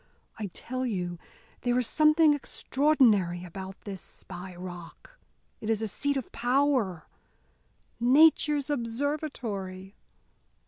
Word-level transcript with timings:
I 0.39 0.47
tell 0.47 0.83
you 0.83 1.19
there 1.61 1.77
is 1.77 1.85
something 1.85 2.33
extraordinary 2.33 3.43
about 3.43 3.79
this 3.81 4.01
Spy 4.01 4.55
Rock. 4.55 5.19
It 5.59 5.69
is 5.69 5.83
a 5.83 5.87
seat 5.87 6.17
of 6.17 6.31
power 6.31 7.07
Nature's 7.99 8.71
observatory. 8.71 9.93